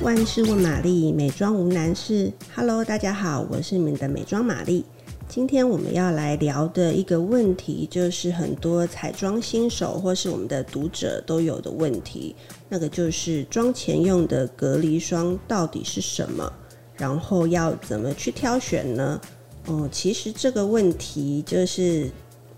[0.00, 2.32] 万事问玛丽，美妆无难事。
[2.54, 4.84] Hello，大家好，我是你们的美妆玛丽。
[5.28, 12.36] 今天我们要来聊的一个问题，就是很多彩妆新手或是我们的读者都有的问题，
[12.68, 16.50] 那个就是妆前用的隔离霜到底是什么？
[16.96, 19.20] 然后要怎么去挑选呢？
[19.66, 22.08] 哦、嗯，其实这个问题就是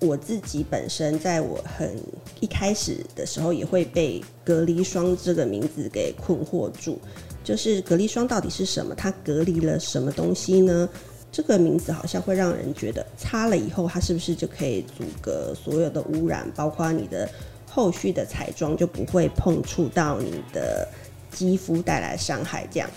[0.01, 1.95] 我自己本身在我很
[2.41, 6.99] 一开始的时候也会被隔离霜这个名字给困惑住，
[7.45, 8.95] 就是隔离霜到底是什么？
[8.95, 10.89] 它隔离了什么东西呢？
[11.33, 17.29] 这个名字好像会让人觉得擦了以后，它是不是就可以阻隔所有的污染，包括你的
[17.69, 20.89] 后续的彩妆就不会碰触到你的
[21.31, 22.67] 肌肤带来伤害？
[22.69, 22.91] 这样，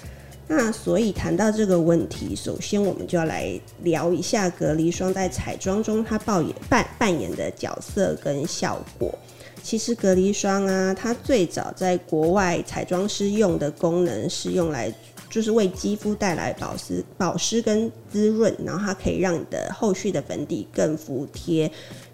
[0.47, 9.13] 那所以谈到这个问题，首先我们就要来聊一下隔离霜在彩妆中它扮演扮扮演的角色跟效果。
[9.61, 14.93] 其实隔离霜啊，它最早在国外彩妆师用的功能是用来。
[15.29, 21.71] 就是为肌肤带来保湿、保湿跟滋润，然后它可以让你的后续的粉底更服帖。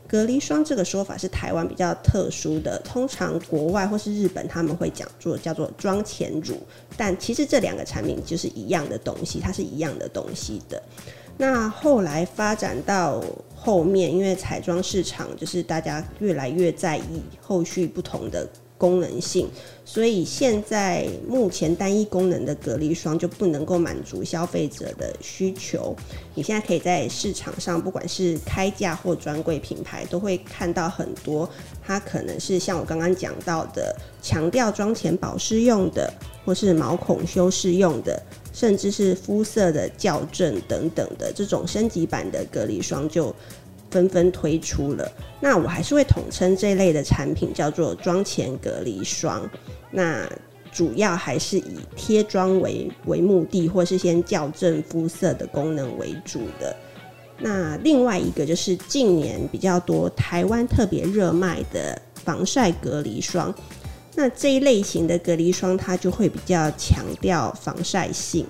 [0.10, 6.58] 隔离霜这个说法是台湾比较特殊的，通常国外或是日本他们会讲做叫做妆前乳，
[6.98, 10.82] 但其实这两个产品就是一样的东西，它是一样的东西的。
[11.38, 13.24] 那后来发展到
[13.56, 18.50] 后面，因为彩妆市场就是大家越来越在意后续不同的。
[18.80, 19.48] 功能性，
[19.84, 25.94] 所以现在目前单一功能的隔离霜就不能够满足消费者的需求。
[26.34, 31.48] 你现在可以在市场上，不管是开价或专柜品牌，都会看到很多，
[31.86, 36.12] 它可能是像我刚刚讲到的，强调妆前保湿用的，
[36.46, 43.36] 或是毛孔修饰用的，甚至是肤色的校正等等的这种升级版的隔离霜就。
[43.90, 49.50] 纷纷推出了，那我还是会统称这类的产品叫做妆前隔离霜。
[49.92, 50.30] 那
[50.72, 56.76] 主要还是以贴妆为为目的，或是先校正肤色的功能为主的。
[57.40, 63.54] 那另外一个就是近年比较多台湾特别热卖的防晒隔离霜。
[64.16, 68.46] 那这一类型的隔离霜，它就会比较强调防晒性。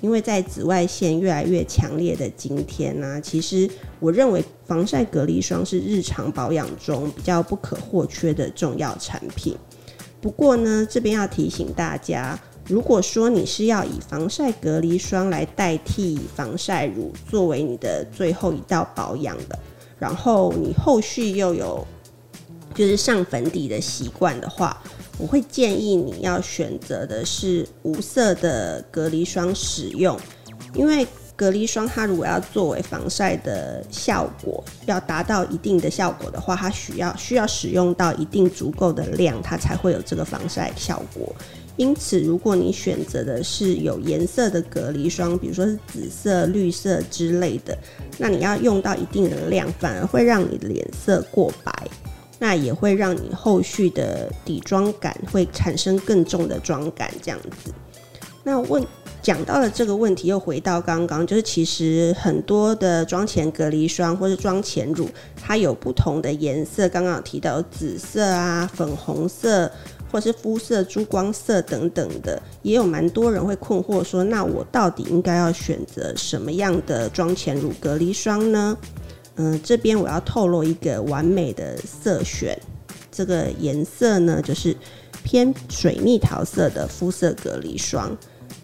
[0.00, 3.68] 因为在紫外线越来越强烈的今天呢、其实
[3.98, 9.56] 我认为防晒隔离霜是日常保养中比较不可或缺的重要产品。
[10.20, 19.58] 不过呢，这边要提醒大家，如果说你是要以防晒隔离霜来代替防晒乳作为你的最后一道保养的，
[19.98, 21.86] 然后你后续又有
[22.74, 24.82] 就是上粉底的习惯的话。
[25.20, 30.18] 我会建议你要选择的是无色的隔离霜使用，
[30.74, 41.34] 因为隔离霜它如果要作为防晒的效果，要达到一定的效果的话，它需要需要使用到一定足够的量，它才会有这个防晒效果。
[41.76, 47.76] 因此，如果你选择的是有颜色的隔离霜，比如说是紫色、绿色之类的，
[48.18, 51.72] 那你要用到一定的量，反而会让你的脸色过白。
[52.40, 57.72] 那也会让你后续的底妆感会产生更重的妆感，这样子。
[58.42, 58.84] 那问
[59.20, 65.06] 讲到了这个问题，又回到刚刚，就是其实很多的妆前隔离霜或是妆前乳，
[65.36, 66.88] 它有不同的颜色。
[66.88, 69.70] 刚刚有提到紫色啊、粉红色，
[70.10, 78.74] 或是肤色珠光色等等的，也有蛮多人会困惑说，那我到底应该要选择什么样的妆前乳隔离霜呢？
[79.36, 82.58] 嗯、这边我要透露一个完美的色选，
[83.10, 84.76] 这个颜色呢，就是
[85.22, 88.16] 偏水蜜桃色的肤色隔离霜。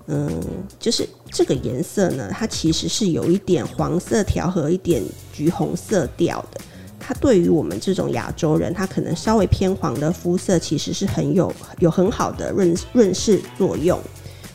[0.08, 0.40] 嗯，
[0.78, 6.60] 就是这个颜色呢，它其实是有一点黄色调和一点橘红色调的。
[7.00, 13.98] 它对于我们这种亚洲人，它可能稍微偏黄的肤色，其实是很有有很好的润润饰作用。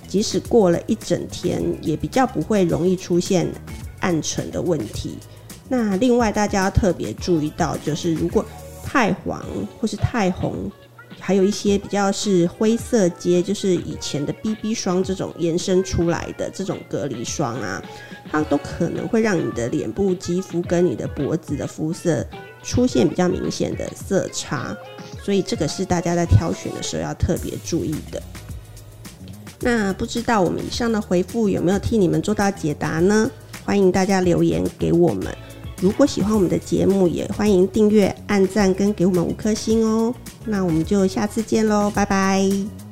[0.07, 3.47] 即使过了一整天，也比较不会容易出现
[4.01, 5.17] 暗沉的问题。
[5.71, 8.46] 那另外大家要特别注意到，就是如果
[8.84, 9.41] 太黄
[9.79, 10.69] 或是太红，
[11.17, 17.81] 还有一些比较是灰色阶，就是以前的 BB 霜这种延伸出来的这种隔离霜啊，
[18.29, 22.28] 它都可能会让你的脸部肌肤跟你的脖子的肤色
[22.61, 24.75] 出现比较明显的色差，
[25.23, 28.22] 所以这个是大家在挑选的时候要特别注意的。
[29.61, 33.31] 那不知道我们以上的回复有没有替你们做到解答呢？
[33.63, 35.34] 欢迎大家留言给我们。
[35.81, 40.13] 如果喜欢我们的节目，也欢迎订阅、按赞跟给我们五颗星哦。
[40.45, 42.91] 那我们就下次见喽，拜拜。